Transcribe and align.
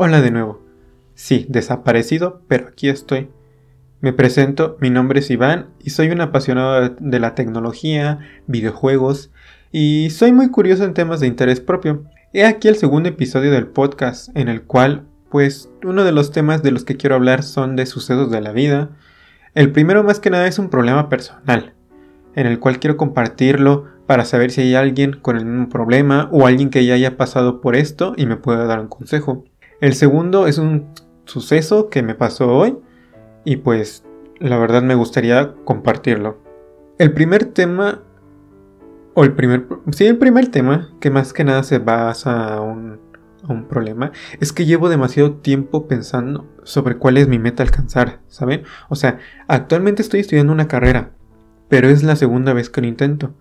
Hola 0.00 0.20
de 0.20 0.30
nuevo. 0.30 0.62
Sí, 1.16 1.44
desaparecido, 1.48 2.42
pero 2.46 2.68
aquí 2.68 2.88
estoy. 2.88 3.30
Me 4.00 4.12
presento, 4.12 4.76
mi 4.80 4.90
nombre 4.90 5.18
es 5.18 5.28
Iván 5.28 5.70
y 5.80 5.90
soy 5.90 6.10
un 6.10 6.20
apasionado 6.20 6.90
de 7.00 7.18
la 7.18 7.34
tecnología, 7.34 8.20
videojuegos 8.46 9.32
y 9.72 10.10
soy 10.10 10.30
muy 10.30 10.52
curioso 10.52 10.84
en 10.84 10.94
temas 10.94 11.18
de 11.18 11.26
interés 11.26 11.58
propio. 11.58 12.04
He 12.32 12.44
aquí 12.44 12.68
el 12.68 12.76
segundo 12.76 13.08
episodio 13.08 13.50
del 13.50 13.66
podcast 13.66 14.28
en 14.36 14.46
el 14.46 14.62
cual, 14.62 15.02
pues, 15.32 15.68
uno 15.82 16.04
de 16.04 16.12
los 16.12 16.30
temas 16.30 16.62
de 16.62 16.70
los 16.70 16.84
que 16.84 16.96
quiero 16.96 17.16
hablar 17.16 17.42
son 17.42 17.74
de 17.74 17.84
sucesos 17.84 18.30
de 18.30 18.40
la 18.40 18.52
vida. 18.52 18.90
El 19.56 19.72
primero 19.72 20.04
más 20.04 20.20
que 20.20 20.30
nada 20.30 20.46
es 20.46 20.60
un 20.60 20.70
problema 20.70 21.08
personal, 21.08 21.74
en 22.36 22.46
el 22.46 22.60
cual 22.60 22.78
quiero 22.78 22.96
compartirlo 22.96 23.86
para 24.06 24.24
saber 24.24 24.52
si 24.52 24.60
hay 24.60 24.76
alguien 24.76 25.18
con 25.20 25.36
el 25.36 25.44
mismo 25.44 25.68
problema 25.68 26.28
o 26.30 26.46
alguien 26.46 26.70
que 26.70 26.86
ya 26.86 26.94
haya 26.94 27.16
pasado 27.16 27.60
por 27.60 27.74
esto 27.74 28.14
y 28.16 28.26
me 28.26 28.36
pueda 28.36 28.64
dar 28.64 28.78
un 28.78 28.86
consejo. 28.86 29.44
El 29.80 29.94
segundo 29.94 30.48
es 30.48 30.58
un 30.58 30.88
suceso 31.24 31.88
que 31.88 32.02
me 32.02 32.16
pasó 32.16 32.52
hoy 32.52 32.78
y 33.44 33.58
pues 33.58 34.04
la 34.40 34.58
verdad 34.58 34.82
me 34.82 34.96
gustaría 34.96 35.54
compartirlo. 35.64 36.38
El 36.98 37.12
primer 37.12 37.44
tema 37.44 38.02
o 39.14 39.22
el 39.22 39.34
primer 39.34 39.66
sí 39.92 40.06
el 40.06 40.18
primer 40.18 40.48
tema 40.48 40.90
que 41.00 41.10
más 41.10 41.32
que 41.32 41.44
nada 41.44 41.62
se 41.62 41.78
basa 41.78 42.54
a 42.54 42.60
un, 42.60 43.06
problema 43.68 44.12
es 44.40 44.52
que 44.52 44.66
llevo 44.66 44.90
demasiado 44.90 45.36
tiempo 45.36 45.86
pensando 45.86 46.46
sobre 46.64 46.98
cuál 46.98 47.16
es 47.16 47.28
mi 47.28 47.38
meta 47.38 47.62
alcanzar, 47.62 48.20
¿saben? 48.26 48.64
O 48.90 48.96
sea, 48.96 49.20
actualmente 49.46 50.02
estoy 50.02 50.20
estudiando 50.20 50.52
una 50.52 50.68
carrera, 50.68 51.12
pero 51.68 51.88
es 51.88 52.02
la 52.02 52.16
segunda 52.16 52.52
vez 52.52 52.68
que 52.68 52.82
lo 52.82 52.88
intento 52.88 53.32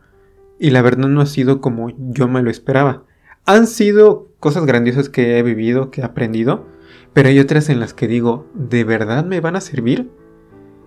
y 0.60 0.70
la 0.70 0.82
verdad 0.82 1.10
no 1.10 1.20
ha 1.20 1.26
sido 1.26 1.60
como 1.60 1.90
yo 1.98 2.28
me 2.30 2.42
lo 2.42 2.50
esperaba. 2.50 3.04
Han 3.46 3.68
sido 3.68 4.27
cosas 4.40 4.66
grandiosas 4.66 5.10
que 5.10 5.38
he 5.38 5.44
vivido, 5.44 5.92
que 5.92 6.02
he 6.02 6.04
aprendido, 6.04 6.66
pero 7.14 7.30
hay 7.30 7.40
otras 7.40 7.70
en 7.70 7.80
las 7.80 7.94
que 7.94 8.08
digo, 8.08 8.48
¿de 8.54 8.84
verdad 8.84 9.26
me 9.26 9.40
van 9.42 9.56
a 9.56 9.62
servir? 9.62 10.12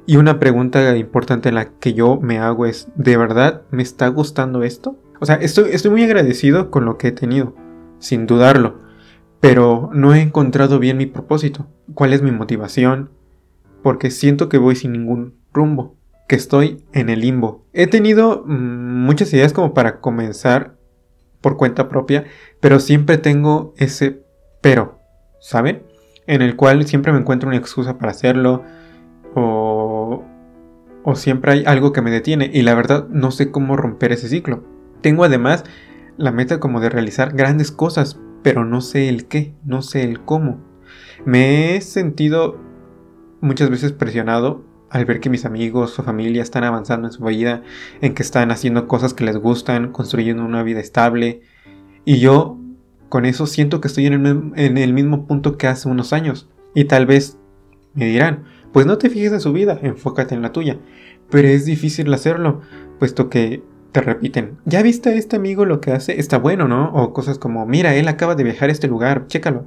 Y 0.07 0.17
una 0.17 0.39
pregunta 0.39 0.97
importante 0.97 1.49
en 1.49 1.57
la 1.57 1.67
que 1.67 1.95
yo 1.95 2.19
me 2.21 2.39
hago 2.39 2.67
es, 2.67 2.89
¿de 2.97 3.17
verdad 3.17 3.63
me 3.71 3.83
está 3.83 4.09
gustando 4.09 4.63
esto? 4.63 4.97
O 5.21 5.27
sea, 5.27 5.37
estoy, 5.37 5.71
estoy 5.73 5.91
muy 5.91 6.03
agradecido 6.03 6.71
con 6.71 6.85
lo 6.85 6.97
que 6.99 7.09
he 7.09 7.13
tenido, 7.13 7.55
sin 7.99 8.27
dudarlo, 8.27 8.79
pero 9.41 9.91
no 9.93 10.15
he 10.15 10.21
encontrado 10.21 10.79
bien 10.79 10.97
mi 10.97 11.07
propósito. 11.07 11.67
¿Cuál 11.95 12.13
es 12.13 12.23
mi 12.23 12.31
motivación? 12.31 13.11
Porque 13.83 14.11
siento 14.11 14.49
que 14.49 14.59
voy 14.59 14.77
sin 14.77 14.93
ningún 14.93 15.35
rumbo, 15.53 15.97
que 16.29 16.37
estoy 16.37 16.83
en 16.93 17.09
el 17.09 17.21
limbo. 17.21 17.67
He 17.73 17.87
tenido 17.87 18.45
mm, 18.47 19.05
muchas 19.05 19.33
ideas 19.33 19.53
como 19.53 19.75
para 19.75 20.01
comenzar 20.01 20.77
por 21.41 21.57
cuenta 21.57 21.89
propia, 21.89 22.25
pero 22.61 22.81
siempre 22.81 23.19
tengo 23.19 23.75
ese 23.77 24.23
pero, 24.61 25.01
¿saben? 25.41 25.83
En 26.27 26.43
el 26.43 26.57
cual 26.57 26.87
siempre 26.87 27.13
me 27.13 27.19
encuentro 27.19 27.49
una 27.49 27.59
excusa 27.59 27.99
para 27.99 28.13
hacerlo 28.13 28.63
o, 29.35 30.25
o 31.03 31.15
siempre 31.17 31.53
hay 31.53 31.65
algo 31.67 31.93
que 31.93 32.03
me 32.03 32.11
detiene 32.11 32.51
y 32.53 32.63
la 32.63 32.75
verdad 32.75 33.09
no 33.09 33.31
sé 33.31 33.51
cómo 33.51 33.77
romper 33.77 34.13
ese 34.13 34.29
ciclo. 34.29 34.63
Tengo 35.01 35.25
además 35.25 35.65
la 36.17 36.33
meta 36.33 36.61
como 36.61 36.81
de 36.81 36.91
realizar 36.91 37.35
grandes 37.35 37.73
cosas, 37.73 38.21
pero 38.43 38.65
no 38.65 38.81
sé 38.81 39.09
el 39.09 39.27
qué, 39.27 39.55
no 39.65 39.83
sé 39.83 40.05
el 40.05 40.21
cómo. 40.21 40.61
Me 41.25 41.75
he 41.75 41.81
sentido 41.81 42.59
muchas 43.41 43.71
veces 43.71 43.93
presionado 43.93 44.65
al 44.91 45.05
ver 45.05 45.21
que 45.21 45.31
mis 45.31 45.45
amigos 45.45 45.99
o 45.99 46.03
familia 46.03 46.43
están 46.43 46.65
avanzando 46.65 47.09
en 47.09 47.13
su 47.13 47.25
vida, 47.25 47.63
en 48.01 48.15
que 48.15 48.23
están 48.23 48.51
haciendo 48.51 48.89
cosas 48.89 49.15
que 49.15 49.25
les 49.25 49.37
gustan, 49.37 49.93
construyendo 49.93 50.45
una 50.45 50.63
vida 50.63 50.81
estable, 50.81 51.43
y 52.05 52.19
yo 52.19 52.59
con 53.09 53.25
eso 53.25 53.47
siento 53.47 53.81
que 53.81 53.89
estoy 53.89 54.07
en 54.07 54.27
el, 54.27 54.53
en 54.57 54.79
el 54.79 54.93
mismo 54.93 55.27
punto 55.27 55.57
que 55.59 55.67
hace 55.67 55.89
unos 55.89 56.13
años. 56.13 56.49
Y 56.75 56.85
tal 56.85 57.07
vez 57.07 57.39
me 57.95 58.07
dirán, 58.07 58.45
pues 58.73 58.87
no 58.87 58.99
te 58.99 59.11
fijes 59.11 59.33
en 59.33 59.41
su 59.41 59.53
vida, 59.53 59.79
enfócate 59.83 60.35
en 60.35 60.43
la 60.43 60.53
tuya. 60.53 60.79
Pero 61.29 61.49
es 61.49 61.65
difícil 61.65 62.13
hacerlo, 62.13 62.61
puesto 62.99 63.29
que 63.29 63.63
te 63.93 64.01
repiten, 64.01 64.59
¿ya 64.65 64.83
viste 64.83 65.11
a 65.11 65.15
este 65.15 65.37
amigo 65.37 65.65
lo 65.65 65.81
que 65.81 65.91
hace? 65.91 66.21
Está 66.21 66.39
bueno, 66.39 66.69
¿no? 66.69 66.93
O 66.93 67.13
cosas 67.13 67.39
como, 67.39 67.67
mira, 67.67 67.95
él 67.97 68.07
acaba 68.07 68.37
de 68.37 68.45
viajar 68.45 68.69
a 68.69 68.73
este 68.73 68.87
lugar, 68.87 69.27
chécalo. 69.27 69.67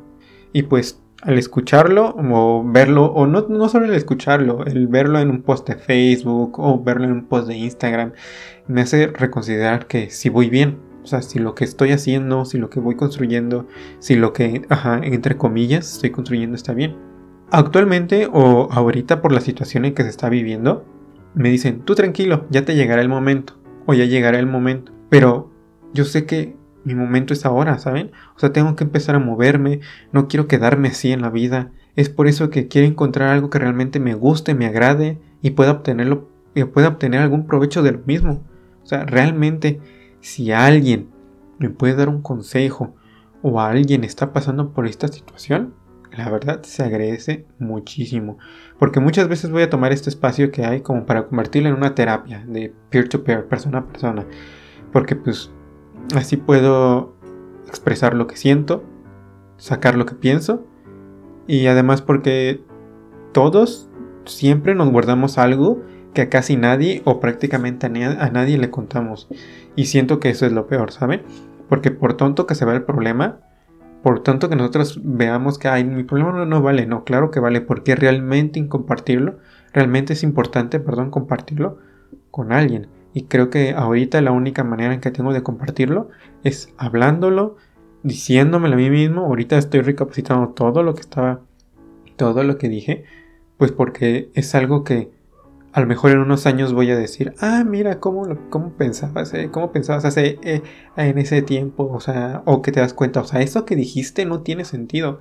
Y 0.54 0.64
pues 0.64 1.02
al 1.24 1.38
escucharlo 1.38 2.16
o 2.18 2.64
verlo, 2.66 3.06
o 3.06 3.26
no, 3.26 3.48
no 3.48 3.70
solo 3.70 3.86
el 3.86 3.94
escucharlo, 3.94 4.66
el 4.66 4.88
verlo 4.88 5.20
en 5.20 5.30
un 5.30 5.42
post 5.42 5.68
de 5.68 5.76
Facebook 5.76 6.60
o 6.60 6.82
verlo 6.84 7.06
en 7.06 7.12
un 7.14 7.26
post 7.26 7.48
de 7.48 7.56
Instagram, 7.56 8.12
me 8.68 8.82
hace 8.82 9.08
reconsiderar 9.08 9.88
que 9.88 10.10
si 10.10 10.30
voy 10.30 10.50
bien, 10.50 10.80
o 11.04 11.08
sea, 11.08 11.22
si 11.22 11.40
lo 11.40 11.56
que 11.56 11.64
estoy 11.64 11.92
haciendo, 11.92 12.46
si 12.46 12.58
lo 12.58 12.70
que 12.70 12.80
voy 12.80 12.96
construyendo, 12.96 13.68
si 14.00 14.16
lo 14.16 14.34
que, 14.34 14.64
ajá, 14.70 15.00
entre 15.04 15.38
comillas, 15.38 15.94
estoy 15.94 16.12
construyendo 16.12 16.56
está 16.56 16.74
bien. 16.74 16.98
Actualmente 17.52 18.28
o 18.32 18.70
ahorita 18.72 19.22
por 19.22 19.32
la 19.32 19.42
situación 19.42 19.86
en 19.86 19.94
que 19.94 20.04
se 20.04 20.10
está 20.10 20.30
viviendo, 20.30 20.86
me 21.36 21.50
dicen, 21.50 21.82
tú 21.82 21.96
tranquilo, 21.96 22.46
ya 22.50 22.66
te 22.66 22.76
llegará 22.76 23.02
el 23.02 23.10
momento, 23.10 23.54
o 23.86 23.94
ya 23.94 24.06
llegará 24.06 24.40
el 24.40 24.48
momento. 24.48 24.92
Pero 25.10 25.52
yo 25.94 26.06
sé 26.06 26.26
que 26.26 26.56
mi 26.84 26.96
momento 26.96 27.34
es 27.34 27.46
ahora, 27.46 27.78
¿saben? 27.80 28.12
O 28.36 28.40
sea, 28.40 28.52
tengo 28.52 28.76
que 28.76 28.84
empezar 28.84 29.16
a 29.16 29.20
moverme, 29.20 29.80
no 30.12 30.28
quiero 30.28 30.48
quedarme 30.48 30.90
así 30.90 31.12
en 31.12 31.22
la 31.22 31.30
vida. 31.30 31.72
Es 31.96 32.10
por 32.10 32.28
eso 32.28 32.50
que 32.50 32.68
quiero 32.68 32.88
encontrar 32.88 33.30
algo 33.30 33.50
que 33.50 33.60
realmente 33.60 34.00
me 34.00 34.16
guste, 34.16 34.56
me 34.56 34.66
agrade 34.66 35.20
y 35.42 35.52
pueda 35.52 35.72
obtenerlo 35.72 36.30
y 36.56 36.64
pueda 36.66 36.90
obtener 36.90 37.22
algún 37.22 37.48
provecho 37.48 37.82
de 37.84 37.94
lo 37.94 38.00
mismo. 38.06 38.44
O 38.84 38.86
sea, 38.86 39.06
realmente 39.06 39.80
si 40.20 40.52
alguien 40.52 41.10
me 41.60 41.70
puede 41.70 41.96
dar 41.96 42.10
un 42.10 42.22
consejo 42.22 42.96
o 43.42 43.60
alguien 43.60 44.04
está 44.04 44.34
pasando 44.34 44.72
por 44.72 44.88
esta 44.88 45.08
situación, 45.08 45.74
la 46.12 46.30
verdad 46.30 46.62
se 46.64 46.84
agradece 46.84 47.46
muchísimo. 47.60 48.38
Porque 48.78 49.00
muchas 49.00 49.28
veces 49.28 49.52
voy 49.52 49.64
a 49.64 49.70
tomar 49.70 49.92
este 49.92 50.10
espacio 50.10 50.52
que 50.52 50.66
hay 50.66 50.82
como 50.82 51.06
para 51.06 51.28
convertirlo 51.28 51.70
en 51.70 51.76
una 51.76 51.96
terapia 51.96 52.44
de 52.48 52.74
peer 52.90 53.10
to 53.10 53.24
peer, 53.24 53.48
persona 53.48 53.80
a 53.80 53.88
persona. 53.88 54.26
Porque 54.92 55.16
pues 55.16 55.52
Así 56.16 56.38
puedo 56.38 57.14
expresar 57.68 58.14
lo 58.14 58.28
que 58.28 58.38
siento, 58.38 58.84
sacar 59.58 59.96
lo 59.96 60.06
que 60.06 60.16
pienso 60.16 60.66
y 61.48 61.68
además 61.68 62.02
porque 62.02 62.64
todos 63.32 63.90
siempre 64.26 64.76
nos 64.76 64.90
guardamos 64.92 65.38
algo 65.38 65.82
que 66.14 66.22
a 66.22 66.30
casi 66.30 66.56
nadie 66.56 67.02
o 67.06 67.20
prácticamente 67.20 67.88
a, 67.88 68.30
nadie 68.30 68.58
le 68.58 68.70
contamos. 68.70 69.28
Y 69.76 69.86
siento 69.86 70.20
que 70.20 70.30
eso 70.30 70.46
es 70.46 70.52
lo 70.52 70.68
peor, 70.68 70.92
¿saben? 70.92 71.24
Porque 71.68 71.92
por 71.92 72.14
tonto 72.16 72.46
que 72.46 72.56
se 72.56 72.66
vea 72.66 72.76
el 72.76 72.84
problema, 72.84 73.40
por 74.04 74.22
tanto 74.22 74.50
que 74.50 74.56
nosotros 74.56 75.00
veamos 75.04 75.58
que 75.58 75.70
Ay, 75.70 75.84
mi 75.84 76.04
problema 76.04 76.32
no, 76.32 76.46
no, 76.46 76.62
vale, 76.62 76.86
no, 76.86 77.04
claro 77.04 77.32
que 77.32 77.40
vale, 77.40 77.62
porque 77.62 77.96
realmente 77.96 78.68
compartirlo, 78.68 79.38
realmente 79.74 80.14
es 80.14 80.24
importante, 80.24 80.80
perdón, 80.80 81.10
compartirlo 81.10 81.80
con 82.30 82.52
alguien. 82.52 82.88
Y 83.14 83.26
creo 83.26 83.50
que 83.50 83.72
ahorita 83.72 84.22
la 84.22 84.32
única 84.32 84.64
manera 84.64 84.94
en 84.94 85.00
que 85.00 85.12
tengo 85.12 85.34
de 85.34 85.44
compartirlo 85.44 86.10
es 86.44 86.74
hablándolo, 86.78 87.58
diciéndomelo 88.02 88.74
a 88.74 88.78
mí 88.78 88.90
mismo. 88.90 89.22
Ahorita 89.26 89.58
estoy 89.58 89.82
recapacitando 89.82 90.50
todo 90.50 90.84
lo 90.84 90.96
que 90.96 91.02
estaba, 91.02 91.42
todo 92.16 92.44
lo 92.44 92.58
que 92.58 92.70
dije, 92.70 93.06
pues 93.58 93.72
porque 93.72 94.32
es 94.34 94.56
algo 94.56 94.84
que 94.84 95.12
a 95.74 95.82
lo 95.82 95.88
mejor 95.88 96.12
en 96.12 96.20
unos 96.20 96.46
años 96.46 96.72
voy 96.72 96.92
a 96.92 96.98
decir, 96.98 97.34
ah, 97.40 97.64
mira 97.66 98.00
cómo, 98.00 98.28
cómo 98.52 98.74
pensabas, 98.74 99.34
eh, 99.34 99.50
cómo 99.52 99.72
pensabas 99.72 100.06
hace, 100.06 100.40
eh, 100.44 100.62
en 100.96 101.18
ese 101.18 101.42
tiempo, 101.42 101.90
o 101.92 102.00
sea, 102.00 102.44
o 102.46 102.62
que 102.62 102.72
te 102.72 102.80
das 102.80 102.94
cuenta, 102.94 103.22
o 103.22 103.26
sea, 103.26 103.42
eso 103.42 103.66
que 103.66 103.76
dijiste 103.76 104.26
no 104.26 104.42
tiene 104.42 104.66
sentido, 104.66 105.20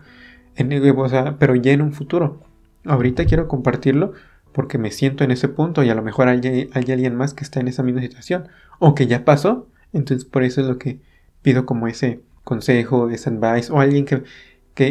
en, 0.55 0.71
o 0.99 1.09
sea, 1.09 1.37
pero 1.39 1.55
ya 1.55 1.73
en 1.73 1.81
un 1.81 1.93
futuro. 1.93 2.43
Ahorita 2.85 3.25
quiero 3.25 3.49
compartirlo 3.49 4.13
porque 4.53 4.79
me 4.79 4.91
siento 4.91 5.25
en 5.25 5.31
ese 5.31 5.49
punto 5.49 5.83
y 5.83 5.91
a 5.91 5.95
lo 5.95 6.03
mejor 6.03 6.29
hay, 6.29 6.71
alguien 6.75 7.15
más 7.15 7.35
que 7.35 7.45
está 7.45 7.61
en 7.61 7.69
esa 7.69 7.83
misma 7.83 8.01
situación 8.01 8.49
o 8.79 8.95
que 8.95 9.07
ya 9.07 9.25
pasó. 9.25 9.69
Entonces 9.93 10.25
por 10.25 10.43
eso 10.43 10.61
es 10.61 10.67
lo 10.67 10.79
que 10.79 11.01
pido 11.43 11.67
como 11.67 11.87
ese 11.87 12.21
consejo, 12.45 13.11
ese 13.11 13.31
advice 13.31 13.73
o 13.73 13.81
alguien 13.81 14.05
que, 14.05 14.23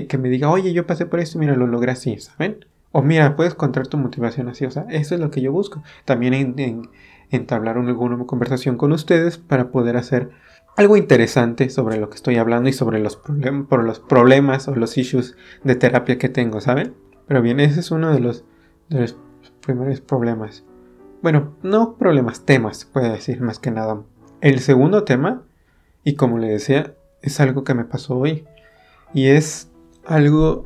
que, 0.07 0.17
me 0.17 0.29
diga, 0.29 0.49
oye, 0.49 0.73
yo 0.73 0.85
pasé 0.85 1.05
por 1.05 1.19
esto, 1.19 1.39
mira, 1.39 1.55
lo 1.55 1.67
logré 1.67 1.91
así, 1.91 2.17
¿saben? 2.17 2.66
O 2.91 3.02
mira, 3.02 3.35
puedes 3.35 3.53
encontrar 3.53 3.87
tu 3.87 3.97
motivación 3.97 4.49
así, 4.49 4.66
o 4.66 4.72
sea, 4.72 4.85
eso 4.90 5.16
es 5.16 5.22
lo 5.22 5.31
que 5.31 5.41
yo 5.41 5.52
busco. 5.52 5.81
También 6.05 6.34
en, 6.34 6.90
entablar 7.29 7.78
una, 7.78 7.90
alguna 7.90 8.25
conversación 8.25 8.78
con 8.78 8.91
ustedes 8.91 9.37
para 9.37 9.72
poder 9.72 9.97
hacer 9.97 10.29
algo 10.78 10.97
interesante 10.97 11.69
sobre 11.69 11.97
lo 11.97 12.09
que 12.09 12.16
estoy 12.16 12.37
hablando 12.37 12.69
y 12.69 12.73
sobre 12.73 12.99
los, 12.99 13.17
por 13.17 13.84
los 13.84 13.99
problemas 13.99 14.67
o 14.67 14.75
los 14.75 14.97
issues 14.97 15.35
de 15.64 15.75
terapia 15.75 16.17
que 16.17 16.29
tengo, 16.29 16.61
¿saben? 16.61 16.93
Pero 17.28 17.41
bien, 17.41 17.59
ese 17.59 17.79
es 17.79 17.91
uno 17.91 18.14
de 18.14 18.19
los 18.19 18.43
primeros 19.61 20.02
problemas. 20.02 20.63
Bueno, 21.22 21.55
no 21.61 21.96
problemas, 21.97 22.46
temas, 22.46 22.85
puede 22.85 23.09
decir 23.09 23.41
más 23.41 23.59
que 23.59 23.72
nada. 23.72 24.02
El 24.41 24.59
segundo 24.59 25.03
tema, 25.03 25.43
y 26.03 26.16
como 26.16 26.40
le 26.40 26.49
decía, 26.49 26.96
es 27.22 27.40
algo 27.40 27.63
que 27.63 27.73
me 27.73 27.85
pasó 27.85 28.17
hoy. 28.17 28.46
Y 29.13 29.28
es 29.28 29.69
algo. 30.05 30.66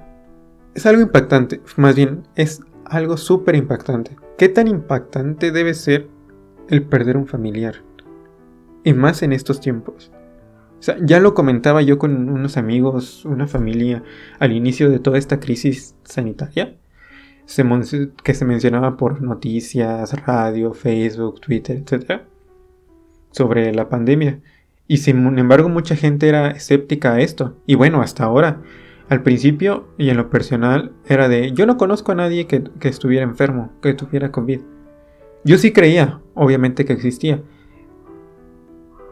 Es 0.73 0.85
algo 0.85 1.01
impactante. 1.01 1.61
Más 1.77 1.95
bien, 1.95 2.23
es 2.35 2.61
algo 2.85 3.17
súper 3.17 3.55
impactante. 3.55 4.15
¿Qué 4.37 4.49
tan 4.49 4.67
impactante 4.67 5.51
debe 5.51 5.73
ser 5.73 6.07
el 6.69 6.83
perder 6.83 7.17
un 7.17 7.27
familiar? 7.27 7.75
Y 8.83 8.93
más 8.93 9.23
en 9.23 9.33
estos 9.33 9.59
tiempos. 9.59 10.11
sea, 10.79 10.97
ya 11.01 11.19
lo 11.19 11.33
comentaba 11.33 11.81
yo 11.81 11.97
con 11.97 12.29
unos 12.29 12.57
amigos, 12.57 13.25
una 13.25 13.47
familia, 13.47 14.03
al 14.39 14.51
inicio 14.51 14.89
de 14.89 14.99
toda 14.99 15.17
esta 15.17 15.39
crisis 15.39 15.95
sanitaria, 16.03 16.75
que 18.23 18.33
se 18.33 18.45
mencionaba 18.45 18.97
por 18.97 19.21
noticias, 19.21 20.13
radio, 20.25 20.73
Facebook, 20.73 21.39
Twitter, 21.41 21.77
etc. 21.77 22.21
sobre 23.31 23.73
la 23.73 23.89
pandemia. 23.89 24.39
Y 24.87 24.97
sin 24.97 25.37
embargo 25.37 25.69
mucha 25.69 25.95
gente 25.95 26.27
era 26.27 26.51
escéptica 26.51 27.13
a 27.13 27.21
esto. 27.21 27.55
Y 27.65 27.75
bueno, 27.75 28.01
hasta 28.01 28.23
ahora. 28.23 28.61
Al 29.07 29.21
principio 29.21 29.87
y 29.99 30.09
en 30.09 30.17
lo 30.17 30.31
personal 30.31 30.91
era 31.05 31.29
de 31.29 31.51
yo 31.51 31.67
no 31.67 31.77
conozco 31.77 32.11
a 32.11 32.15
nadie 32.15 32.47
que, 32.47 32.63
que 32.79 32.87
estuviera 32.87 33.23
enfermo, 33.23 33.71
que 33.81 33.93
tuviera 33.93 34.31
COVID. 34.31 34.61
Yo 35.43 35.59
sí 35.59 35.71
creía, 35.71 36.21
obviamente 36.33 36.85
que 36.85 36.93
existía. 36.93 37.43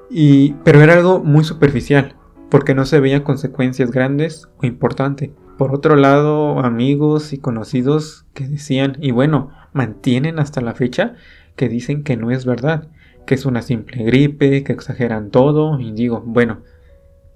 Y, 0.10 0.54
pero 0.64 0.82
era 0.82 0.94
algo 0.94 1.24
muy 1.24 1.44
superficial, 1.44 2.16
porque 2.50 2.74
no 2.74 2.86
se 2.86 3.00
veían 3.00 3.22
consecuencias 3.22 3.92
grandes 3.92 4.48
o 4.58 4.66
importantes. 4.66 5.30
Por 5.64 5.74
otro 5.74 5.96
lado, 5.96 6.60
amigos 6.60 7.32
y 7.32 7.38
conocidos 7.38 8.26
que 8.34 8.46
decían, 8.46 8.98
y 9.00 9.12
bueno, 9.12 9.52
mantienen 9.72 10.38
hasta 10.38 10.60
la 10.60 10.74
fecha, 10.74 11.14
que 11.56 11.70
dicen 11.70 12.04
que 12.04 12.18
no 12.18 12.32
es 12.32 12.46
verdad, 12.46 12.90
que 13.26 13.36
es 13.36 13.46
una 13.46 13.62
simple 13.62 14.04
gripe, 14.04 14.66
que 14.66 14.74
exageran 14.74 15.30
todo, 15.30 15.80
y 15.80 15.94
digo, 15.94 16.22
bueno, 16.26 16.64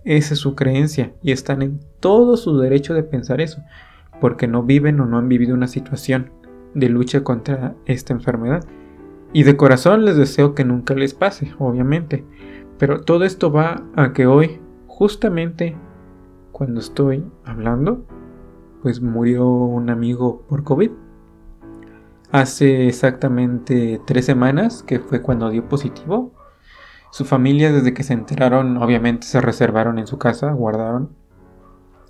esa 0.04 0.34
es 0.34 0.42
su 0.42 0.56
creencia, 0.56 1.14
y 1.24 1.32
están 1.32 1.62
en 1.62 1.80
todo 2.02 2.36
su 2.36 2.60
derecho 2.60 2.94
de 2.94 3.04
pensar 3.04 3.40
eso, 3.40 3.62
porque 4.20 4.46
no 4.46 4.62
viven 4.62 5.00
o 5.00 5.06
no 5.06 5.18
han 5.20 5.30
vivido 5.30 5.56
una 5.56 5.70
situación 5.70 6.30
de 6.74 6.90
lucha 6.90 7.24
contra 7.24 7.76
esta 7.86 8.12
enfermedad. 8.12 8.66
Y 9.32 9.44
de 9.44 9.56
corazón 9.56 10.04
les 10.04 10.18
deseo 10.18 10.54
que 10.54 10.66
nunca 10.66 10.96
les 10.96 11.14
pase, 11.14 11.54
obviamente. 11.60 12.26
Pero 12.78 13.00
todo 13.00 13.24
esto 13.24 13.54
va 13.54 13.86
a 13.96 14.12
que 14.12 14.28
hoy, 14.28 14.60
justamente 14.86 15.78
cuando 16.52 16.82
estoy 16.82 17.24
hablando, 17.46 18.06
pues 18.82 19.02
murió 19.02 19.48
un 19.48 19.90
amigo 19.90 20.44
por 20.48 20.64
COVID. 20.64 20.92
Hace 22.32 22.88
exactamente 22.88 24.02
tres 24.06 24.26
semanas, 24.26 24.84
que 24.84 25.00
fue 25.00 25.22
cuando 25.22 25.50
dio 25.50 25.68
positivo. 25.68 26.34
Su 27.12 27.26
familia, 27.26 27.72
desde 27.72 27.94
que 27.94 28.04
se 28.04 28.14
enteraron, 28.14 28.78
obviamente 28.78 29.26
se 29.26 29.40
reservaron 29.42 29.98
en 29.98 30.08
su 30.08 30.18
casa, 30.18 30.52
guardaron, 30.52 31.10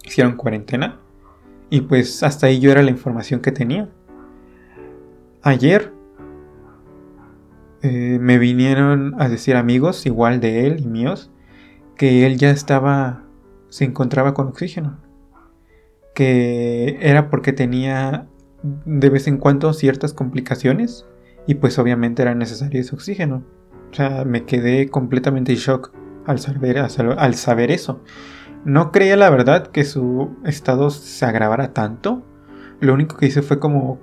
hicieron 0.04 0.36
cuarentena. 0.36 1.00
Y 1.70 1.82
pues 1.82 2.24
hasta 2.24 2.48
ahí 2.48 2.60
yo 2.60 2.72
era 2.72 2.82
la 2.82 2.92
información 2.92 3.42
que 3.42 3.52
tenía. 3.52 3.90
Ayer 5.44 5.94
eh, 7.84 8.18
me 8.20 8.38
vinieron 8.38 9.16
a 9.22 9.30
decir 9.30 9.56
amigos, 9.56 10.06
igual 10.06 10.40
de 10.40 10.66
él 10.66 10.80
y 10.82 10.88
míos, 10.88 11.32
que 11.96 12.26
él 12.26 12.38
ya 12.38 12.50
estaba 12.50 13.24
se 13.70 13.86
encontraba 13.86 14.34
con 14.34 14.48
oxígeno. 14.48 14.98
Que 16.18 16.98
era 17.00 17.30
porque 17.30 17.54
tenía 17.54 18.26
de 18.64 19.10
vez 19.12 19.28
en 19.28 19.38
cuando 19.38 19.72
ciertas 19.74 20.14
complicaciones 20.14 21.06
y 21.46 21.54
pues 21.54 21.78
obviamente 21.78 22.24
era 22.24 22.34
necesario 22.34 22.82
ese 22.82 22.96
oxígeno. 22.96 23.44
O 23.92 23.94
sea, 23.94 24.26
me 24.26 24.44
quedé 24.44 24.90
completamente 24.90 25.52
en 25.52 25.60
shock 25.60 25.94
al 26.26 26.40
saber, 26.40 26.80
al 26.80 27.36
saber 27.36 27.70
eso. 27.70 28.02
No 28.66 28.92
creía 28.92 29.16
la 29.16 29.30
verdad 29.30 29.68
que 29.68 29.84
su 29.84 30.36
estado 30.44 30.90
se 30.90 31.24
agravara 31.24 31.74
tanto. 31.74 32.24
Lo 32.80 32.96
único 32.96 33.18
que 33.18 33.28
hice 33.28 33.44
fue 33.44 33.60
como, 33.60 34.00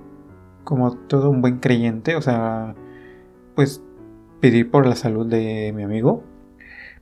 como 0.63 0.97
todo 0.97 1.31
un 1.31 1.43
buen 1.43 1.59
creyente, 1.59 2.15
o 2.15 2.23
sea, 2.23 2.77
pues 3.57 3.83
pedir 4.41 4.71
por 4.71 4.87
la 4.87 4.95
salud 4.95 5.27
de 5.27 5.73
mi 5.75 5.83
amigo. 5.83 6.23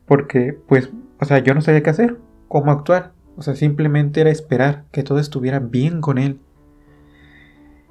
Porque, 0.07 0.59
pues, 0.67 0.91
o 1.21 1.27
sea, 1.27 1.41
yo 1.41 1.53
no 1.53 1.61
sabía 1.61 1.83
qué 1.83 1.91
hacer 1.91 2.19
cómo 2.49 2.73
actuar. 2.73 3.13
O 3.37 3.43
sea, 3.43 3.55
simplemente 3.55 4.21
era 4.21 4.31
esperar 4.31 4.85
que 4.93 5.03
todo 5.03 5.19
estuviera 5.19 5.59
bien 5.59 6.01
con 6.01 6.19
él. 6.19 6.41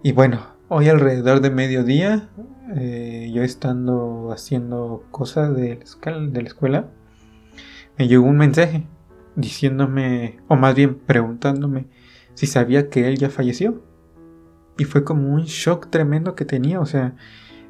Y 0.04 0.12
bueno, 0.12 0.42
hoy 0.68 0.90
alrededor 0.90 1.42
de 1.42 1.52
mediodía, 1.52 2.30
eh, 2.76 3.32
yo 3.34 3.44
estando 3.44 4.32
haciendo 4.32 5.04
cosas 5.12 5.56
de 5.56 5.80
la 6.04 6.42
escuela, 6.42 6.90
me 7.98 8.08
llegó 8.08 8.26
un 8.26 8.38
mensaje 8.38 8.86
diciéndome, 9.36 10.40
o 10.48 10.56
más 10.56 10.76
bien 10.76 10.96
preguntándome, 10.96 11.88
si 12.34 12.48
sabía 12.48 12.90
que 12.90 13.08
él 13.08 13.18
ya 13.18 13.30
falleció. 13.30 13.84
Y 14.78 14.86
fue 14.86 15.04
como 15.04 15.34
un 15.34 15.44
shock 15.44 15.90
tremendo 15.90 16.34
que 16.36 16.46
tenía. 16.46 16.80
O 16.80 16.86
sea, 16.86 17.16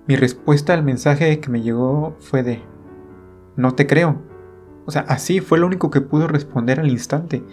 mi 0.08 0.16
respuesta 0.16 0.74
al 0.74 0.84
mensaje 0.84 1.40
que 1.40 1.50
me 1.50 1.62
llegó 1.62 2.16
fue 2.20 2.44
de, 2.44 2.62
no 3.56 3.76
te 3.76 3.88
creo. 3.88 4.22
O 4.86 4.92
sea, 4.92 5.02
así 5.02 5.40
fue 5.40 5.60
lo 5.60 5.68
único 5.68 5.92
que 5.92 6.02
pudo 6.02 6.28
responder 6.28 6.80
al 6.80 6.90
instante. 6.90 7.44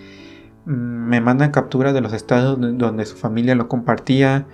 Mm, 0.64 1.08
me 1.08 1.20
mandan 1.20 1.50
captura 1.50 1.92
de 1.92 2.00
los 2.00 2.12
estados 2.12 2.58
donde 2.60 3.06
su 3.06 3.16
familia 3.16 3.54
lo 3.54 3.68
compartía. 3.68 4.46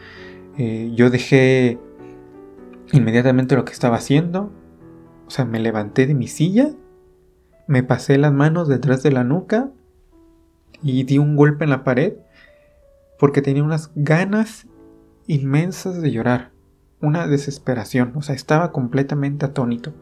Eh, 0.59 0.93
yo 0.95 1.11
dejé 1.11 1.79
inmediatamente 2.93 3.57
lo 3.57 3.65
que 3.65 3.73
estaba 3.73 3.97
haciendo. 3.97 4.53
O 5.27 5.31
sea, 5.31 5.45
me 5.45 5.59
levanté 5.59 6.07
de 6.07 6.15
mi 6.15 6.29
silla, 6.29 6.71
me 7.67 7.83
pasé 7.83 8.19
las 8.19 8.33
manos 8.33 8.69
detrás 8.69 9.03
de 9.03 9.11
la 9.11 9.25
nuca 9.25 9.71
y 10.83 11.05
di 11.05 11.19
un 11.19 11.35
golpe 11.35 11.65
en 11.65 11.71
la 11.71 11.83
pared 11.83 12.15
porque 13.19 13.41
tenía 13.41 13.65
unas 13.65 13.91
ganas 13.95 14.67
inmensas 15.27 16.03
de 16.03 16.11
llorar, 16.11 16.51
una 17.01 17.27
desesperación, 17.27 18.13
o 18.17 18.23
sea, 18.23 18.35
estaba 18.35 18.71
completamente 18.71 19.47
atónito 19.47 19.95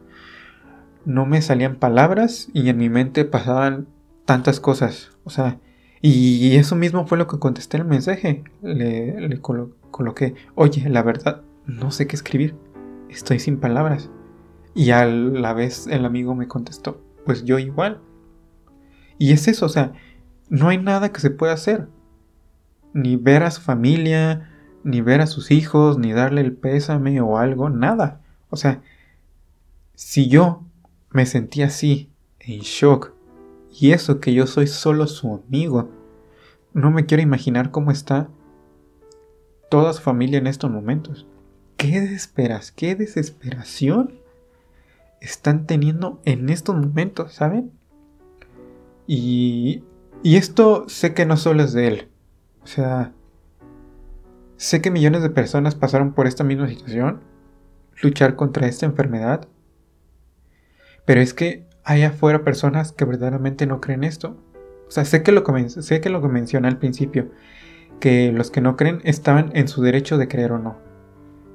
no 1.05 1.27
me 1.27 1.43
salían 1.43 1.77
palabras 1.77 2.49
y 2.53 2.69
en 2.69 2.79
mi 2.79 2.89
mente 2.89 3.25
pasaban 3.25 3.89
tantas 4.25 4.61
cosas. 4.61 5.11
O 5.25 5.31
sea, 5.31 5.59
y 6.01 6.57
eso 6.57 6.75
mismo 6.75 7.07
fue 7.07 7.19
lo 7.19 7.29
que 7.29 7.39
contesté 7.39 7.77
el 7.77 7.85
mensaje. 7.85 8.45
Le, 8.63 9.41
coloqué, 9.41 10.35
oye, 10.55 10.89
la 10.89 11.03
verdad, 11.03 11.43
no 11.67 11.91
sé 11.91 12.07
qué 12.07 12.17
escribir. 12.17 12.57
Estoy 13.09 13.39
sin 13.39 13.59
palabras. 13.59 14.11
Y 14.75 14.91
a 14.91 15.05
la 15.05 15.53
vez 15.53 15.87
el 15.87 16.05
amigo 16.05 16.35
me 16.35 16.49
contestó, 16.49 17.01
pues 17.25 17.45
yo 17.45 17.59
igual. 17.59 18.01
Y 19.19 19.33
es 19.33 19.47
eso, 19.47 19.67
o 19.67 19.69
sea, 19.69 19.93
no 20.49 20.69
hay 20.69 20.79
nada 20.79 21.13
que 21.13 21.21
se 21.21 21.31
pueda 21.31 21.53
hacer. 21.53 21.89
Ni 22.95 23.17
ver 23.17 23.43
a 23.43 23.51
su 23.51 23.61
familia, 23.61 24.51
ni 24.83 25.01
ver 25.01 25.21
a 25.21 25.27
sus 25.27 25.51
hijos, 25.51 25.99
ni 25.99 26.13
darle 26.13 26.41
el 26.41 26.53
pésame 26.53 27.21
o 27.21 27.39
algo, 27.39 27.71
nada. 27.71 28.21
O 28.51 28.57
sea, 28.57 28.83
si 29.95 30.29
yo 30.29 30.65
me 31.13 31.27
sentí 31.27 31.63
así, 31.63 32.11
en 32.41 32.61
shock. 32.61 33.13
Y 33.71 33.93
eso 33.93 34.21
que 34.21 34.35
yo 34.35 34.47
soy 34.47 34.67
solo 34.67 35.07
su 35.07 35.43
amigo. 35.47 35.89
No 36.75 36.91
me 36.91 37.07
quiero 37.07 37.23
imaginar 37.23 37.71
cómo 37.71 37.91
está 37.91 38.29
toda 39.71 39.93
su 39.93 40.03
familia 40.03 40.39
en 40.39 40.47
estos 40.47 40.71
momentos. 40.71 41.27
¿Qué 41.77 42.01
desesperas? 42.01 42.73
¿Qué 42.73 42.95
desesperación 42.95 44.15
están 45.21 45.67
teniendo 45.67 46.21
en 46.25 46.49
estos 46.51 46.77
momentos, 46.77 47.33
saben? 47.33 47.73
Y, 49.07 49.83
y 50.23 50.37
esto 50.37 50.89
sé 50.89 51.15
que 51.15 51.27
no 51.27 51.37
solo 51.37 51.63
es 51.63 51.73
de 51.73 51.89
él. 51.89 52.09
O 52.63 52.67
sea, 52.67 53.13
sé 54.57 54.81
que 54.81 54.91
millones 54.91 55.23
de 55.23 55.31
personas 55.31 55.75
pasaron 55.75 56.13
por 56.13 56.27
esta 56.27 56.45
misma 56.45 56.69
situación. 56.69 57.21
Luchar 58.03 58.37
contra 58.37 58.67
esta 58.67 58.87
enfermedad 58.87 59.49
pero 61.05 61.21
es 61.21 61.35
que 61.35 61.65
hay 61.85 62.03
afuera 62.03 62.45
personas 62.45 62.93
que 62.93 63.05
verdaderamente 63.05 63.67
no 63.67 63.81
creen 63.81 64.05
esto. 64.05 64.37
O 64.87 64.91
sea, 64.91 65.05
sé 65.05 65.23
que 65.23 65.33
lo, 65.33 65.45
sé 65.69 66.01
que 66.01 66.11
lo 66.11 66.21
mencioné 66.21 66.69
al 66.69 66.79
principio, 66.79 67.31
que 68.01 68.33
los 68.33 68.51
que 68.51 68.61
no 68.61 68.77
creen 68.77 69.01
estaban 69.05 69.51
en 69.55 69.69
su 69.69 69.83
derecho 69.83 70.19
de 70.19 70.29
creer 70.29 70.53
o 70.53 70.59
no. 70.59 70.77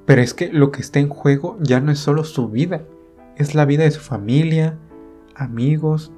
Pero 0.06 0.22
es 0.22 0.34
que 0.34 0.52
lo 0.52 0.70
que 0.70 0.80
está 0.80 0.98
en 0.98 1.08
juego 1.08 1.58
ya 1.60 1.80
no 1.80 1.92
es 1.92 1.98
solo 1.98 2.24
su 2.24 2.48
vida, 2.48 2.82
es 3.36 3.54
la 3.54 3.64
vida 3.64 3.84
de 3.84 3.90
su 3.90 4.00
familia, 4.00 4.76
amigos, 5.34 6.12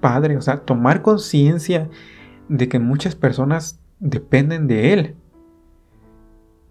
padre. 0.00 0.36
O 0.36 0.40
sea, 0.40 0.58
tomar 0.58 1.02
conciencia 1.02 1.88
de 2.48 2.68
que 2.68 2.78
muchas 2.78 3.14
personas 3.14 3.80
dependen 3.98 4.66
de 4.66 4.92
él. 4.92 5.16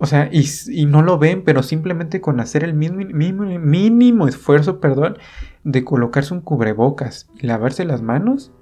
O 0.01 0.05
sea, 0.05 0.29
y, 0.31 0.85
no 0.85 1.01
lo 1.01 1.19
ven, 1.19 1.43
pero 1.43 1.61
simplemente 1.61 2.21
con 2.21 2.39
hacer 2.39 2.63
el 2.63 2.73
mínimo, 2.73 3.43
mínimo, 3.59 4.27
esfuerzo, 4.29 4.79
perdón, 4.79 5.17
de 5.65 5.83
colocarse 5.83 6.33
un 6.33 6.39
cubrebocas 6.39 7.29
y 7.37 7.47
lavarse 7.47 7.83
las 7.83 8.01
manos, 8.01 8.53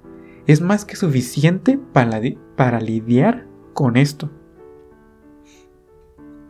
es 0.48 0.60
más 0.60 0.84
que 0.84 0.96
suficiente 0.96 1.78
para, 1.92 2.20
para 2.56 2.80
lidiar 2.80 3.46
con 3.72 3.96
esto. 3.96 4.30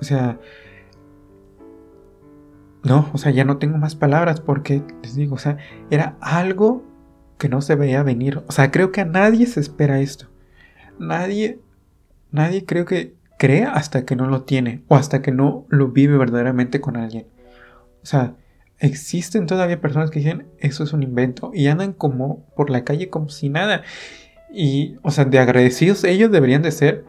O 0.00 0.04
sea, 0.04 0.40
no, 2.82 3.10
o 3.12 3.18
sea, 3.18 3.30
ya 3.30 3.44
no 3.44 3.58
tengo 3.58 3.76
más 3.76 3.94
palabras 3.94 4.40
porque, 4.40 4.82
les 5.02 5.14
digo, 5.14 5.34
o 5.34 5.38
sea, 5.38 5.58
era 5.90 6.16
algo 6.22 6.82
que 7.36 7.50
no 7.50 7.60
se 7.60 7.74
veía 7.74 8.02
venir. 8.02 8.42
O 8.46 8.52
sea, 8.52 8.70
creo 8.70 8.90
que 8.90 9.02
a 9.02 9.04
nadie 9.04 9.46
se 9.46 9.60
espera 9.60 10.00
esto. 10.00 10.28
Nadie, 10.98 11.60
nadie 12.30 12.64
creo 12.64 12.86
que 12.86 13.17
crea 13.38 13.70
hasta 13.72 14.04
que 14.04 14.16
no 14.16 14.26
lo 14.26 14.42
tiene 14.42 14.84
o 14.88 14.96
hasta 14.96 15.22
que 15.22 15.32
no 15.32 15.64
lo 15.68 15.88
vive 15.88 16.18
verdaderamente 16.18 16.80
con 16.80 16.96
alguien. 16.96 17.26
O 18.02 18.06
sea, 18.06 18.34
existen 18.78 19.46
todavía 19.46 19.80
personas 19.80 20.10
que 20.10 20.20
dicen 20.20 20.46
eso 20.58 20.84
es 20.84 20.92
un 20.92 21.02
invento 21.02 21.50
y 21.54 21.68
andan 21.68 21.92
como 21.92 22.44
por 22.56 22.70
la 22.70 22.84
calle 22.84 23.08
como 23.08 23.28
si 23.28 23.48
nada. 23.48 23.82
Y, 24.52 24.96
o 25.02 25.10
sea, 25.10 25.24
de 25.24 25.38
agradecidos 25.38 26.04
ellos 26.04 26.30
deberían 26.30 26.62
de 26.62 26.72
ser 26.72 27.04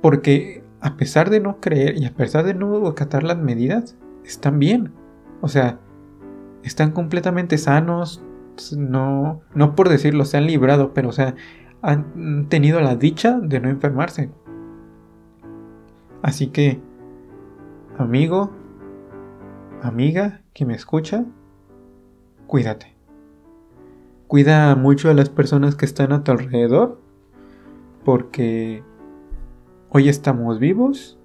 porque 0.00 0.62
a 0.80 0.96
pesar 0.96 1.30
de 1.30 1.40
no 1.40 1.60
creer 1.60 1.98
y 1.98 2.06
a 2.06 2.14
pesar 2.14 2.44
de 2.44 2.54
no 2.54 2.86
acatar 2.86 3.24
las 3.24 3.38
medidas, 3.38 3.96
están 4.24 4.58
bien. 4.58 4.92
O 5.40 5.48
sea, 5.48 5.80
están 6.62 6.92
completamente 6.92 7.58
sanos, 7.58 8.22
no, 8.76 9.40
no 9.54 9.74
por 9.74 9.88
decirlo, 9.88 10.24
se 10.24 10.36
han 10.36 10.46
librado, 10.46 10.92
pero 10.94 11.08
o 11.08 11.12
sea, 11.12 11.34
han 11.82 12.48
tenido 12.48 12.80
la 12.80 12.96
dicha 12.96 13.38
de 13.40 13.60
no 13.60 13.68
enfermarse. 13.68 14.30
Así 16.22 16.48
que, 16.48 16.80
amigo, 17.96 18.50
amiga 19.82 20.42
que 20.52 20.64
me 20.64 20.74
escucha, 20.74 21.24
cuídate. 22.46 22.94
Cuida 24.26 24.74
mucho 24.74 25.10
a 25.10 25.14
las 25.14 25.30
personas 25.30 25.74
que 25.76 25.86
están 25.86 26.12
a 26.12 26.24
tu 26.24 26.32
alrededor, 26.32 27.00
porque 28.04 28.82
hoy 29.90 30.08
estamos 30.08 30.58
vivos 30.58 31.18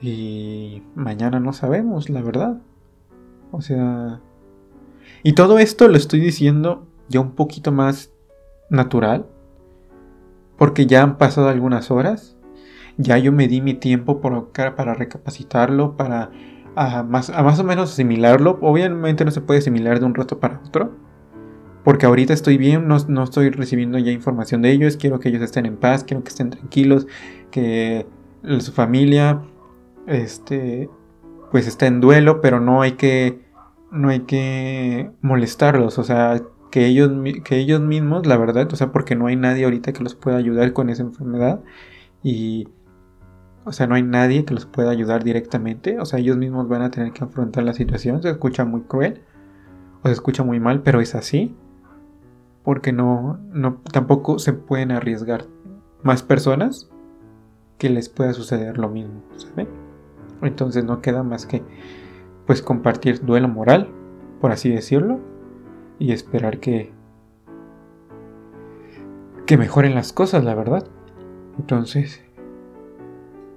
y 0.00 0.82
mañana 0.94 1.40
no 1.40 1.52
sabemos, 1.52 2.08
la 2.08 2.22
verdad. 2.22 2.60
O 3.50 3.60
sea... 3.60 4.20
Y 5.22 5.34
todo 5.34 5.58
esto 5.58 5.88
lo 5.88 5.96
estoy 5.96 6.20
diciendo 6.20 6.86
ya 7.08 7.20
un 7.20 7.32
poquito 7.32 7.72
más 7.72 8.12
natural, 8.70 9.26
porque 10.56 10.86
ya 10.86 11.02
han 11.02 11.18
pasado 11.18 11.48
algunas 11.48 11.90
horas 11.90 12.33
ya 12.96 13.18
yo 13.18 13.32
me 13.32 13.48
di 13.48 13.60
mi 13.60 13.74
tiempo 13.74 14.20
para 14.20 14.94
recapacitarlo, 14.94 15.96
para 15.96 16.30
a 16.76 17.02
más, 17.02 17.30
más 17.30 17.58
o 17.58 17.64
menos 17.64 17.92
asimilarlo. 17.92 18.58
Obviamente 18.60 19.24
no 19.24 19.30
se 19.30 19.40
puede 19.40 19.60
asimilar 19.60 20.00
de 20.00 20.06
un 20.06 20.14
rato 20.14 20.40
para 20.40 20.60
otro. 20.66 20.92
Porque 21.84 22.06
ahorita 22.06 22.32
estoy 22.32 22.56
bien, 22.56 22.88
no, 22.88 22.96
no, 23.08 23.24
estoy 23.24 23.50
recibiendo 23.50 23.98
ya 23.98 24.10
información 24.10 24.62
de 24.62 24.70
ellos. 24.70 24.96
Quiero 24.96 25.20
que 25.20 25.28
ellos 25.28 25.42
estén 25.42 25.66
en 25.66 25.76
paz, 25.76 26.02
quiero 26.02 26.24
que 26.24 26.30
estén 26.30 26.50
tranquilos, 26.50 27.06
que 27.50 28.06
su 28.58 28.72
familia 28.72 29.42
este, 30.06 30.88
pues 31.50 31.66
está 31.66 31.86
en 31.86 32.00
duelo, 32.00 32.40
pero 32.40 32.58
no 32.58 32.80
hay 32.80 32.92
que, 32.92 33.40
no 33.90 34.08
hay 34.08 34.20
que 34.20 35.10
molestarlos. 35.20 35.98
O 35.98 36.04
sea, 36.04 36.40
que 36.70 36.86
ellos, 36.86 37.12
que 37.44 37.58
ellos 37.58 37.82
mismos, 37.82 38.26
la 38.26 38.38
verdad, 38.38 38.72
o 38.72 38.76
sea, 38.76 38.90
porque 38.90 39.14
no 39.14 39.26
hay 39.26 39.36
nadie 39.36 39.64
ahorita 39.64 39.92
que 39.92 40.02
los 40.02 40.14
pueda 40.14 40.38
ayudar 40.38 40.72
con 40.72 40.88
esa 40.88 41.02
enfermedad. 41.02 41.60
Y 42.22 42.68
o 43.64 43.72
sea, 43.72 43.86
no 43.86 43.94
hay 43.94 44.02
nadie 44.02 44.44
que 44.44 44.54
los 44.54 44.66
pueda 44.66 44.90
ayudar 44.90 45.24
directamente. 45.24 45.98
O 45.98 46.04
sea, 46.04 46.18
ellos 46.18 46.36
mismos 46.36 46.68
van 46.68 46.82
a 46.82 46.90
tener 46.90 47.12
que 47.12 47.24
afrontar 47.24 47.64
la 47.64 47.72
situación. 47.72 48.22
Se 48.22 48.30
escucha 48.30 48.64
muy 48.64 48.82
cruel. 48.82 49.22
O 50.02 50.08
se 50.08 50.12
escucha 50.12 50.42
muy 50.42 50.60
mal, 50.60 50.82
pero 50.82 51.00
es 51.00 51.14
así. 51.14 51.56
Porque 52.62 52.92
no, 52.92 53.38
no, 53.52 53.80
tampoco 53.92 54.38
se 54.38 54.52
pueden 54.52 54.92
arriesgar 54.92 55.46
más 56.02 56.22
personas 56.22 56.90
que 57.78 57.90
les 57.90 58.08
pueda 58.08 58.32
suceder 58.32 58.78
lo 58.78 58.88
mismo, 58.88 59.22
¿saben? 59.36 59.68
Entonces 60.42 60.84
no 60.84 61.00
queda 61.00 61.22
más 61.22 61.46
que 61.46 61.62
pues 62.46 62.62
compartir 62.62 63.24
duelo 63.24 63.48
moral, 63.48 63.88
por 64.40 64.52
así 64.52 64.68
decirlo, 64.68 65.20
y 65.98 66.12
esperar 66.12 66.60
que 66.60 66.92
que 69.46 69.58
mejoren 69.58 69.94
las 69.94 70.12
cosas, 70.12 70.44
la 70.44 70.54
verdad. 70.54 70.86
Entonces, 71.58 72.23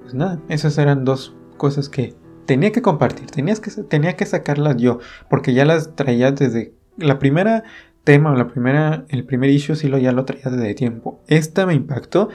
pues 0.08 0.16
nada, 0.16 0.40
esas 0.48 0.78
eran 0.78 1.04
dos 1.04 1.36
cosas 1.58 1.90
que 1.90 2.16
tenía 2.46 2.72
que 2.72 2.82
compartir, 2.82 3.26
que, 3.26 3.72
tenía 3.90 4.16
que 4.16 4.26
sacarlas 4.26 4.78
yo, 4.78 5.00
porque 5.30 5.54
ya 5.54 5.66
las 5.66 5.98
traía 5.98 6.32
desde 6.32 6.74
la 6.96 7.20
primera 7.20 7.66
tema, 8.06 8.34
la 8.34 8.48
primera, 8.48 9.04
el 9.10 9.26
primer 9.26 9.50
issue 9.50 9.76
sí 9.76 9.90
lo 9.90 9.98
ya 9.98 10.14
lo 10.14 10.24
traía 10.24 10.46
desde 10.46 10.74
tiempo. 10.76 11.20
Esta 11.28 11.66
me 11.66 11.74
impactó 11.74 12.30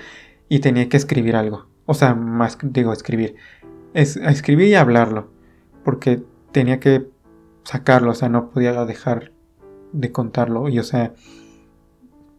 y 0.50 0.58
tenía 0.58 0.90
que 0.90 0.98
escribir 0.98 1.34
algo, 1.34 1.66
o 1.86 1.94
sea, 1.94 2.14
más 2.14 2.58
digo 2.60 2.92
escribir, 2.92 3.36
es 3.94 4.16
escribir 4.18 4.68
y 4.68 4.74
hablarlo, 4.74 5.30
porque 5.82 6.22
tenía 6.52 6.78
que 6.78 7.08
sacarlo, 7.64 8.10
o 8.10 8.14
sea, 8.14 8.28
no 8.28 8.50
podía 8.50 8.84
dejar 8.84 9.32
de 9.92 10.12
contarlo 10.12 10.68
y 10.68 10.78
o 10.78 10.82
sea, 10.82 11.14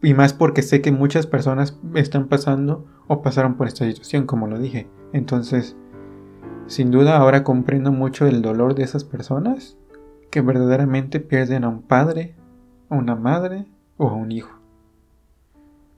y 0.00 0.14
más 0.14 0.32
porque 0.32 0.62
sé 0.62 0.80
que 0.80 0.92
muchas 0.92 1.26
personas 1.26 1.76
están 1.96 2.28
pasando 2.28 2.86
o 3.08 3.20
pasaron 3.20 3.56
por 3.56 3.66
esta 3.66 3.84
situación, 3.84 4.26
como 4.26 4.46
lo 4.46 4.60
dije. 4.60 4.86
Entonces, 5.14 5.76
sin 6.66 6.90
duda 6.90 7.16
ahora 7.16 7.44
comprendo 7.44 7.92
mucho 7.92 8.26
el 8.26 8.42
dolor 8.42 8.74
de 8.74 8.82
esas 8.82 9.04
personas 9.04 9.78
que 10.32 10.40
verdaderamente 10.40 11.20
pierden 11.20 11.62
a 11.62 11.68
un 11.68 11.82
padre, 11.82 12.34
a 12.90 12.96
una 12.96 13.14
madre 13.14 13.68
o 13.96 14.08
a 14.08 14.14
un 14.14 14.32
hijo. 14.32 14.58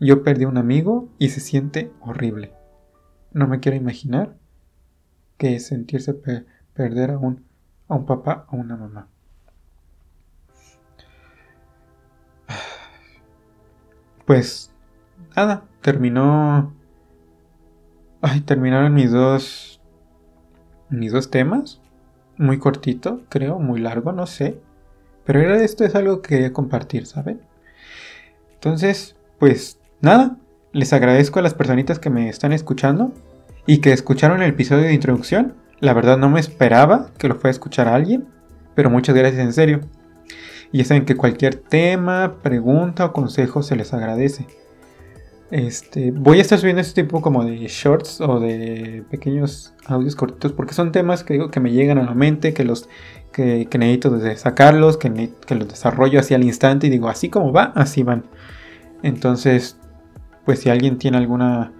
Yo 0.00 0.22
perdí 0.22 0.44
a 0.44 0.48
un 0.48 0.58
amigo 0.58 1.08
y 1.18 1.30
se 1.30 1.40
siente 1.40 1.90
horrible. 2.02 2.52
No 3.32 3.48
me 3.48 3.58
quiero 3.58 3.78
imaginar 3.78 4.36
qué 5.38 5.56
es 5.56 5.66
sentirse 5.66 6.12
perder 6.74 7.12
a 7.12 7.18
un, 7.18 7.42
a 7.88 7.94
un 7.94 8.04
papá 8.04 8.46
o 8.50 8.56
una 8.56 8.76
mamá. 8.76 9.08
Pues 14.26 14.70
nada, 15.34 15.64
terminó 15.80 16.75
Ay, 18.28 18.40
terminaron 18.40 18.92
mis 18.92 19.12
dos. 19.12 19.80
Mis 20.90 21.12
dos 21.12 21.30
temas. 21.30 21.80
Muy 22.36 22.58
cortito, 22.58 23.22
creo, 23.28 23.60
muy 23.60 23.78
largo, 23.78 24.10
no 24.10 24.26
sé. 24.26 24.58
Pero 25.24 25.40
era 25.40 25.62
esto 25.62 25.84
es 25.84 25.94
algo 25.94 26.22
que 26.22 26.30
quería 26.30 26.52
compartir, 26.52 27.06
¿saben? 27.06 27.40
Entonces, 28.54 29.14
pues 29.38 29.78
nada. 30.00 30.38
Les 30.72 30.92
agradezco 30.92 31.38
a 31.38 31.42
las 31.42 31.54
personitas 31.54 32.00
que 32.00 32.10
me 32.10 32.28
están 32.28 32.52
escuchando 32.52 33.12
y 33.64 33.78
que 33.78 33.92
escucharon 33.92 34.42
el 34.42 34.50
episodio 34.50 34.86
de 34.86 34.94
introducción. 34.94 35.54
La 35.78 35.94
verdad 35.94 36.18
no 36.18 36.28
me 36.28 36.40
esperaba 36.40 37.12
que 37.18 37.28
lo 37.28 37.36
fuera 37.36 37.50
a 37.50 37.52
escuchar 37.52 37.86
a 37.86 37.94
alguien, 37.94 38.26
pero 38.74 38.90
muchas 38.90 39.14
gracias 39.14 39.40
en 39.40 39.52
serio. 39.52 39.80
Y 40.72 40.78
ya 40.78 40.84
saben 40.84 41.04
que 41.04 41.14
cualquier 41.14 41.54
tema, 41.54 42.38
pregunta 42.42 43.04
o 43.04 43.12
consejo 43.12 43.62
se 43.62 43.76
les 43.76 43.94
agradece. 43.94 44.48
Este, 45.50 46.10
voy 46.10 46.38
a 46.38 46.42
estar 46.42 46.58
subiendo 46.58 46.82
este 46.82 47.04
tipo 47.04 47.22
como 47.22 47.44
de 47.44 47.68
shorts 47.68 48.20
o 48.20 48.40
de 48.40 49.04
pequeños 49.10 49.74
audios 49.86 50.16
cortitos 50.16 50.52
porque 50.52 50.74
son 50.74 50.90
temas 50.90 51.22
que, 51.22 51.34
digo, 51.34 51.52
que 51.52 51.60
me 51.60 51.70
llegan 51.70 51.98
a 51.98 52.02
la 52.02 52.14
mente, 52.14 52.52
que 52.52 52.64
los 52.64 52.88
que, 53.32 53.68
necesito 53.78 54.18
sacarlos, 54.36 54.96
que, 54.96 55.30
que 55.46 55.54
los 55.54 55.68
desarrollo 55.68 56.18
así 56.18 56.34
al 56.34 56.42
instante 56.42 56.88
y 56.88 56.90
digo, 56.90 57.08
así 57.08 57.28
como 57.28 57.52
va, 57.52 57.72
así 57.76 58.02
van. 58.02 58.24
Entonces, 59.02 59.78
pues 60.44 60.60
si 60.60 60.70
alguien 60.70 60.98
tiene 60.98 61.18
alguna, 61.18 61.72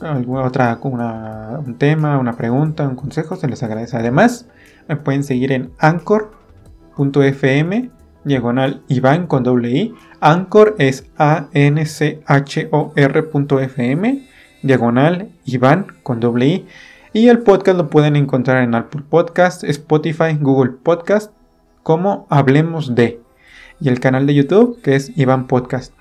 alguna 0.00 0.44
otra, 0.46 0.78
un 0.82 1.76
tema, 1.76 2.18
una 2.18 2.36
pregunta, 2.36 2.88
un 2.88 2.96
consejo, 2.96 3.36
se 3.36 3.48
les 3.48 3.62
agradece. 3.62 3.96
Además, 3.96 4.48
me 4.88 4.96
pueden 4.96 5.22
seguir 5.22 5.52
en 5.52 5.72
anchor.fm 5.78 6.36
diagonal 8.26 8.82
Iván 8.88 9.26
con 9.26 9.42
doble 9.44 9.70
I. 9.70 9.94
Anchor 10.20 10.74
es 10.78 11.06
A-N-C-H-O-R.fm 11.16 11.88
diagonal 14.62 15.30
Iván 15.46 15.86
con 16.02 16.20
doble 16.20 16.46
I. 16.46 16.66
Y 17.12 17.28
el 17.28 17.38
podcast 17.38 17.78
lo 17.78 17.88
pueden 17.88 18.16
encontrar 18.16 18.62
en 18.62 18.74
Apple 18.74 19.02
Podcast, 19.08 19.64
Spotify, 19.64 20.36
Google 20.38 20.72
Podcast, 20.72 21.32
como 21.82 22.26
Hablemos 22.28 22.94
de. 22.94 23.20
Y 23.80 23.88
el 23.88 24.00
canal 24.00 24.26
de 24.26 24.34
YouTube 24.34 24.82
que 24.82 24.96
es 24.96 25.16
Iván 25.16 25.46
Podcast. 25.46 25.94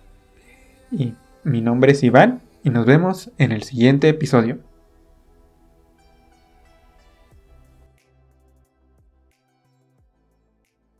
Y 0.91 1.13
mi 1.43 1.61
nombre 1.61 1.93
es 1.93 2.03
Iván 2.03 2.41
y 2.63 2.71
nos 2.71 2.85
vemos 2.85 3.31
en 3.37 3.51
el 3.51 3.63
siguiente 3.63 4.09
episodio. 4.09 4.57